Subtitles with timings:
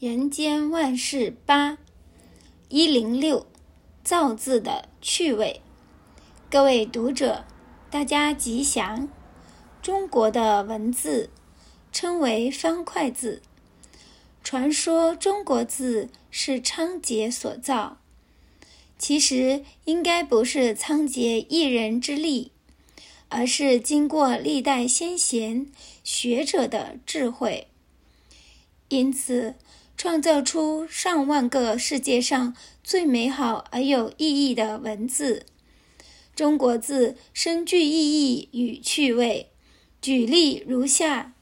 [0.00, 1.76] 人间万事八
[2.68, 3.48] 一零六
[4.04, 5.60] 造字的趣味。
[6.48, 7.44] 各位读者，
[7.90, 9.08] 大家吉祥。
[9.82, 11.30] 中国的文字
[11.90, 13.42] 称为方块字，
[14.44, 17.98] 传说中国字是仓颉所造，
[19.00, 22.52] 其实应该不是仓颉一人之力，
[23.28, 25.66] 而是经过历代先贤
[26.04, 27.66] 学者的智慧。
[28.90, 29.56] 因此，
[29.98, 35.44] 创造出上万个世界上最美好而有意义的文字。
[36.36, 39.50] 中国字深具意义与趣味。
[40.00, 41.32] 举例如下：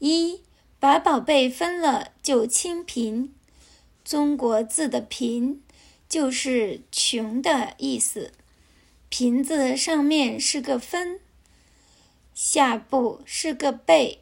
[0.00, 0.42] 一，
[0.78, 3.32] 把宝贝分了就清贫。
[4.04, 5.62] 中国字的“贫”
[6.06, 8.32] 就是穷的意思。
[9.08, 11.20] 贫字上面是个分，
[12.34, 14.19] 下部是个贝。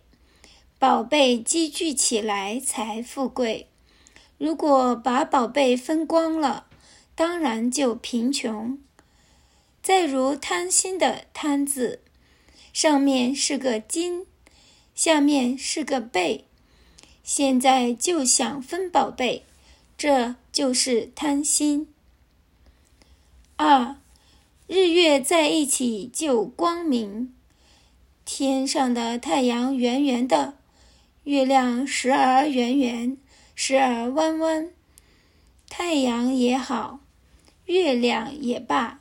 [0.78, 3.66] 宝贝积聚起来才富贵，
[4.38, 6.66] 如果把宝贝分光了，
[7.16, 8.78] 当然就贫穷。
[9.82, 12.02] 再如贪心的“贪”字，
[12.72, 14.24] 上面是个金，
[14.94, 16.44] 下面是个贝，
[17.24, 19.42] 现在就想分宝贝，
[19.96, 21.88] 这就是贪心。
[23.56, 23.96] 二，
[24.68, 27.34] 日月在一起就光明，
[28.24, 30.57] 天上的太阳圆圆的。
[31.28, 33.18] 月亮时而圆圆，
[33.54, 34.70] 时而弯弯。
[35.68, 37.00] 太阳也好，
[37.66, 39.00] 月亮也罢，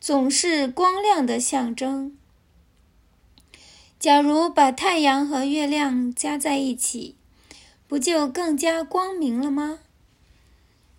[0.00, 2.16] 总是光亮的象征。
[3.98, 7.16] 假如把太阳和月亮加在一起，
[7.88, 9.80] 不就更加光明了吗？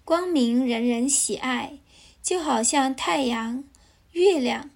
[0.04, 1.78] 光明人人喜爱，
[2.22, 3.64] 就好像太阳、
[4.12, 4.70] 月亮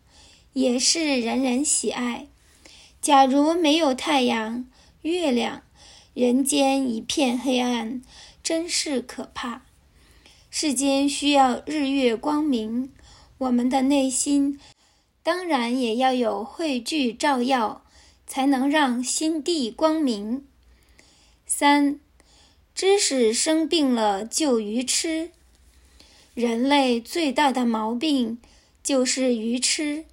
[0.53, 2.27] 也是人人喜爱。
[3.01, 4.65] 假如没有太阳、
[5.11, 5.61] 月亮，
[6.16, 8.02] 人间一片黑暗，
[8.42, 9.61] 真是可怕。
[10.50, 12.92] 世间需要日月光明，
[13.38, 14.59] 我们的内心
[15.21, 17.86] 当然也要有汇聚照耀，
[18.26, 20.44] 才能让心地光明。
[21.45, 21.99] 三，
[22.73, 25.30] 知识生病了就愚痴。
[26.33, 28.39] 人类最大的毛病
[28.82, 30.05] 就是愚痴，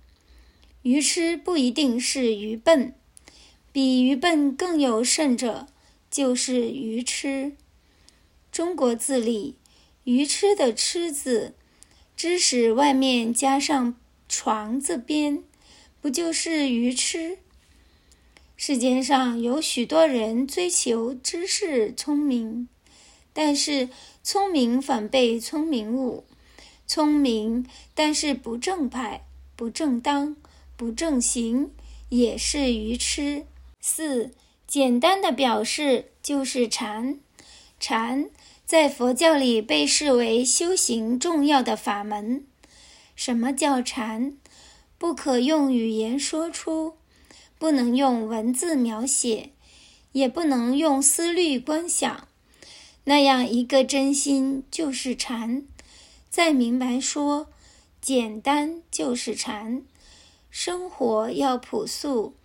[0.82, 2.94] 愚痴不一定是愚笨，
[3.72, 5.66] 比愚笨更有甚者。
[6.10, 7.56] 就是愚痴。
[8.52, 9.56] 中国字里
[10.04, 11.54] “愚痴”的“痴”字，
[12.14, 13.94] 知识外面加上
[14.28, 15.42] “床”字边，
[16.02, 17.38] 不就是愚痴？
[18.58, 22.68] 世间上有许多人追求知识聪明，
[23.32, 23.88] 但是
[24.22, 26.24] 聪明反被聪明误，
[26.86, 29.24] 聪明但是不正派、
[29.56, 30.36] 不正当、
[30.76, 31.70] 不正行，
[32.10, 33.46] 也是愚痴。
[33.82, 34.31] 四。
[34.66, 37.19] 简单的表示就是禅，
[37.78, 38.31] 禅
[38.65, 42.47] 在佛教里被视为修行重要的法门。
[43.15, 44.38] 什么叫禅？
[44.97, 46.94] 不可用语言说出，
[47.59, 49.50] 不能用文字描写，
[50.12, 52.28] 也不能用思虑观想。
[53.04, 55.64] 那样一个真心就是禅。
[56.31, 57.49] 再明白说，
[58.00, 59.82] 简单就是禅。
[60.49, 62.37] 生活要朴素，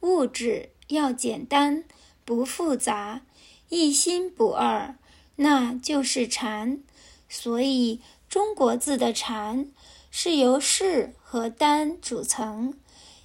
[0.00, 0.70] 物质。
[0.88, 1.84] 要简单，
[2.24, 3.22] 不复杂，
[3.68, 4.96] 一心不二，
[5.36, 6.80] 那就是禅。
[7.28, 9.68] 所以中国字的“禅”
[10.10, 12.74] 是由“士”和“单”组成，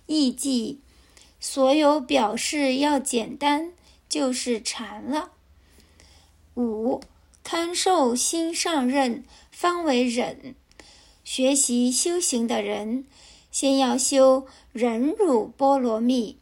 [0.08, 0.80] 意即
[1.40, 3.74] 所有表示要简单，
[4.10, 5.32] 就是禅了。
[6.56, 7.02] 五，
[7.44, 10.56] 堪受心上任，方为忍。
[11.24, 13.06] 学习修行的人，
[13.52, 16.38] 先要修忍辱波罗蜜。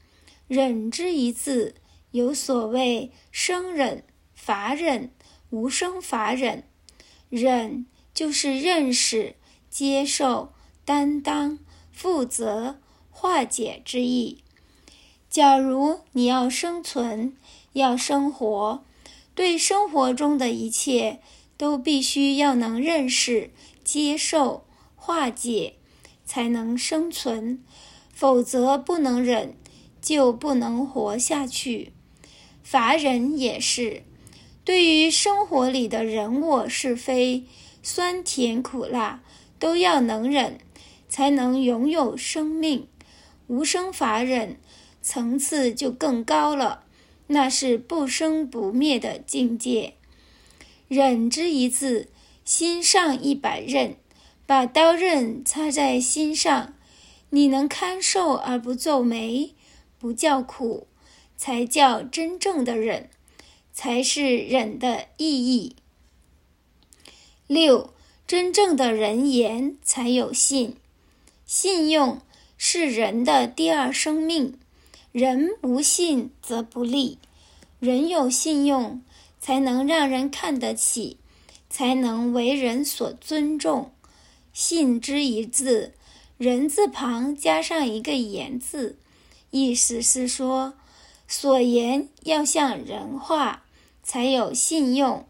[0.50, 1.76] 忍之一字，
[2.10, 5.12] 有所谓生忍、法忍、
[5.52, 6.64] 无生法忍。
[7.30, 9.36] 忍就是认识、
[9.70, 10.52] 接受、
[10.84, 11.60] 担当、
[11.92, 12.80] 负责、
[13.12, 14.44] 化解之意。
[15.30, 17.38] 假如你要生存、
[17.74, 18.84] 要生活，
[19.36, 21.20] 对生活中的一切
[21.58, 23.52] 都必须要能认识、
[23.84, 24.66] 接受、
[24.96, 25.76] 化解，
[26.26, 27.64] 才能生存，
[28.12, 29.59] 否则不能忍。
[30.02, 31.92] 就不能活下去。
[32.64, 34.04] 法忍也是，
[34.64, 37.46] 对于生活里的人我是非、
[37.82, 39.22] 酸甜苦辣，
[39.58, 40.60] 都要能忍，
[41.08, 42.88] 才能拥有生命。
[43.48, 44.58] 无生法忍
[45.02, 46.84] 层次就更高了，
[47.28, 49.96] 那是不生不灭的境界。
[50.88, 52.10] 忍之一字，
[52.46, 53.96] 心上一把刃，
[54.46, 56.76] 把刀刃插在心上，
[57.32, 59.56] 你能堪受而不皱眉。
[60.00, 60.88] 不叫苦，
[61.38, 63.12] 才叫真正的忍。
[63.72, 65.78] 才是忍的意义。
[67.48, 67.94] 六，
[68.28, 70.76] 真正的人言才有信，
[71.46, 72.20] 信用
[72.58, 74.60] 是人的第二生命。
[75.14, 77.20] 人无信则不立，
[77.80, 79.02] 人有信用，
[79.40, 81.16] 才能让人看得起，
[81.70, 83.94] 才能为人所尊重。
[84.52, 85.94] 信之一字，
[86.38, 88.98] 人字旁加上一个言字，
[89.52, 90.74] 意思是说，
[91.28, 93.64] 所言要像人话，
[94.04, 95.26] 才有信用；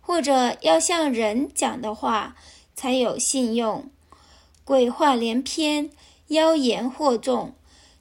[0.00, 2.36] 或者要像人讲的话，
[2.74, 3.88] 才有信用。
[4.64, 5.90] 鬼话连篇，
[6.28, 7.54] 妖言惑众。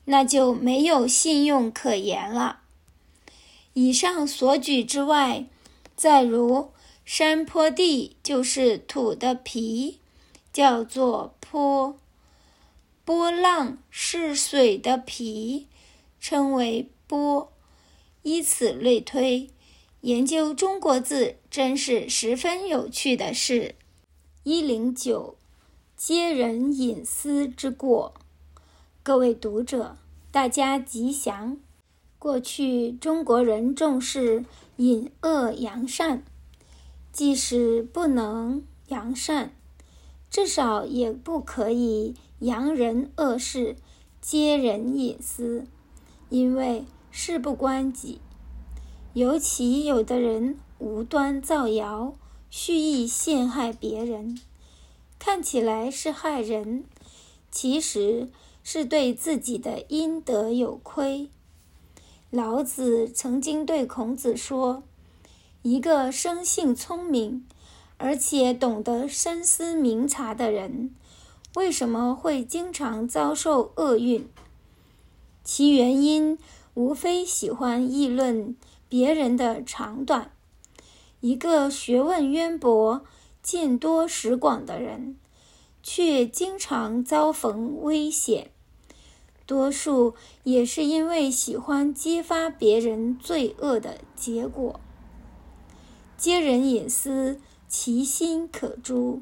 [0.05, 2.59] 那就没有信用可言了。
[3.71, 5.45] 以上所举之外，
[5.95, 6.71] 再如
[7.05, 9.99] 山坡地就是土的皮，
[10.51, 11.95] 叫做坡；
[13.05, 15.67] 波浪是水的皮，
[16.21, 17.51] 称为波。
[18.21, 19.49] 以此类推，
[19.99, 23.75] 研究中国字真是十分有趣的事。
[24.43, 25.35] 一零九，
[25.97, 28.13] 揭人隐私之过。
[29.03, 29.97] 各位读者，
[30.31, 31.57] 大家吉祥。
[32.17, 34.45] 过去中国人重视
[34.77, 36.23] 隐恶扬善，
[37.11, 39.53] 即使不能扬善，
[40.29, 43.77] 至少也不可以扬人恶事、
[44.19, 45.65] 揭人隐私，
[46.27, 48.19] 因为事不关己。
[49.13, 52.15] 尤其有的人无端造谣，
[52.49, 54.37] 蓄意陷害别人，
[55.17, 56.83] 看起来是害人，
[57.49, 58.27] 其实，
[58.61, 61.29] 是对自己的阴德有亏。
[62.29, 64.83] 老子曾经对孔子说
[65.63, 67.47] ：“一个生性聪明，
[67.97, 70.93] 而且懂得深思明察的人，
[71.55, 74.27] 为什么会经常遭受厄运？
[75.43, 76.39] 其原因
[76.73, 78.55] 无非喜欢议论
[78.89, 80.31] 别人的长短。
[81.19, 83.05] 一个学问渊博、
[83.43, 85.15] 见多识广的人，
[85.83, 88.49] 却经常遭逢危险。”
[89.45, 94.79] 多数也是因为喜欢揭发别人罪恶的结果。
[96.17, 99.21] 揭人隐私，其心可诛。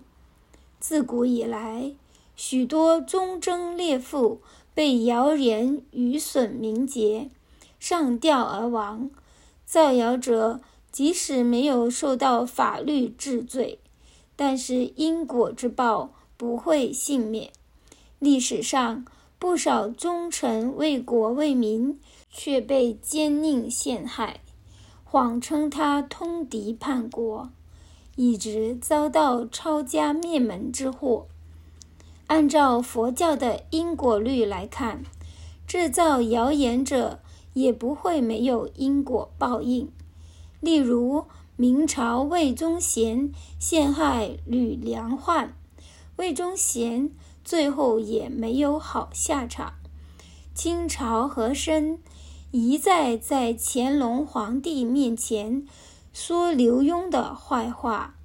[0.79, 1.95] 自古以来，
[2.43, 4.41] 许多忠贞烈妇
[4.73, 7.29] 被谣言愚损名节，
[7.79, 9.11] 上吊而亡。
[9.63, 10.59] 造谣者
[10.91, 13.77] 即使没有受到法律治罪，
[14.35, 17.51] 但是因果之报不会幸免。
[18.17, 19.05] 历史上，
[19.37, 21.99] 不少忠臣为国为民，
[22.31, 24.41] 却被奸佞陷害，
[25.03, 27.51] 谎称他通敌叛国，
[28.15, 31.27] 一直遭到抄家灭门之祸。
[32.31, 35.03] 按照佛教的因果律来看，
[35.67, 37.19] 制造谣言者
[37.51, 39.91] 也不会没有因果报应。
[40.61, 41.25] 例如，
[41.57, 45.53] 明朝魏忠贤陷害吕良焕，
[46.15, 47.11] 魏忠贤。
[47.43, 49.73] 最后也没有好下场。
[50.53, 51.99] 清朝和珅
[52.51, 55.65] 一再在乾隆皇帝面前
[56.13, 58.15] 说刘墉的坏话，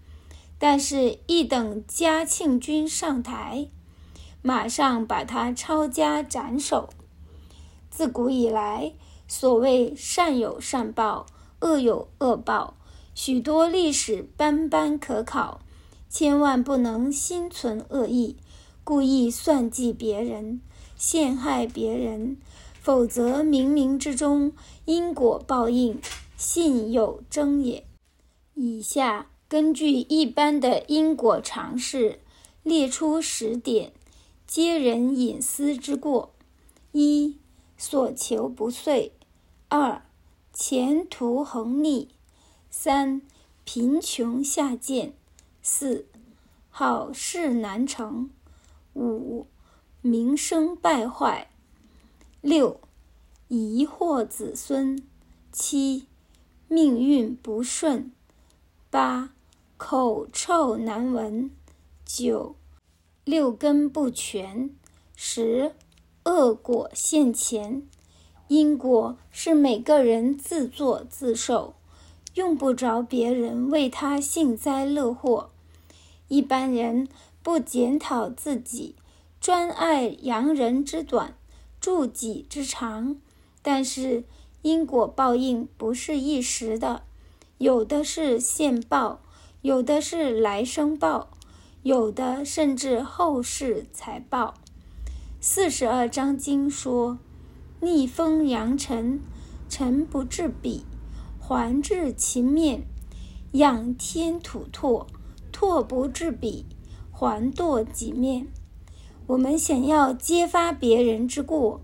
[0.58, 3.68] 但是，一等嘉庆君上台，
[4.46, 6.88] 马上把他抄家斩首。
[7.90, 8.92] 自古以来，
[9.26, 11.26] 所谓善有善报，
[11.62, 12.76] 恶有恶报，
[13.12, 15.62] 许多历史斑斑可考，
[16.08, 18.36] 千万不能心存恶意。
[18.84, 20.60] 故意算计别人，
[20.96, 22.36] 陷害别人，
[22.80, 24.52] 否则冥冥之中
[24.84, 26.00] 因果报应，
[26.36, 27.84] 信有争也。
[28.54, 32.20] 以下根据一般的因果常识，
[32.62, 33.92] 列出十点
[34.46, 36.32] 揭人隐私之过：
[36.92, 37.36] 一、
[37.76, 39.10] 所求不遂；
[39.68, 40.02] 二、
[40.52, 42.08] 前途横逆；
[42.70, 43.20] 三、
[43.64, 45.10] 贫穷下贱；
[45.62, 46.06] 四、
[46.70, 48.30] 好事难成。
[48.94, 49.48] 五、
[50.00, 51.48] 名声败坏；
[52.40, 52.80] 六、
[53.48, 54.96] 遗祸子孙；
[55.50, 56.06] 七、
[56.68, 58.12] 命运不顺；
[58.90, 59.34] 八、
[59.76, 61.50] 口臭难闻；
[62.04, 62.54] 九、
[63.26, 64.70] 六根不全；
[65.16, 65.72] 十、
[66.24, 67.82] 恶果现前。
[68.46, 71.74] 因果是每个人自作自受，
[72.34, 75.50] 用不着别人为他幸灾乐祸。
[76.28, 77.08] 一般人。
[77.42, 78.96] 不检讨自己，
[79.40, 81.36] 专爱扬人之短，
[81.80, 83.16] 助己之长。
[83.62, 84.24] 但是
[84.62, 87.04] 因果报应不是一时的，
[87.58, 89.20] 有的是现报，
[89.62, 91.30] 有的是来生报，
[91.86, 94.54] 有的甚至后世才报。
[95.38, 97.20] 四十二章经说：
[97.80, 99.20] 逆风扬尘，
[99.68, 100.80] 尘不至彼；
[101.38, 102.82] 还治其面，
[103.52, 105.06] 仰天吐唾，
[105.52, 106.66] 唾不至彼，
[107.12, 108.48] 还堕己面。
[109.28, 111.80] 我们想要揭发别人之过，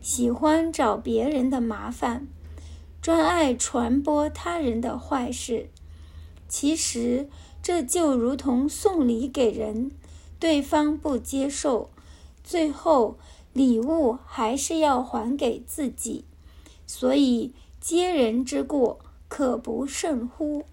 [0.00, 2.26] 喜欢找别人的麻烦，
[3.00, 5.70] 专爱传播他人的坏事。
[6.48, 7.28] 其实
[7.64, 9.90] 这就如同送礼给人，
[10.38, 11.88] 对方不接受，
[12.44, 13.16] 最后
[13.54, 16.26] 礼物还是要还给自己。
[16.86, 20.66] 所以接人之过，可不胜乎？